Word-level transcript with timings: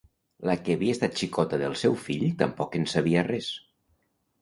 La 0.49 0.55
que 0.67 0.77
havia 0.77 0.95
estat 0.97 1.21
xicota 1.25 1.61
del 1.65 1.77
seu 1.83 1.99
fill 2.09 2.27
tampoc 2.43 2.81
en 2.83 2.91
sabia 2.97 3.29
res. 3.33 3.55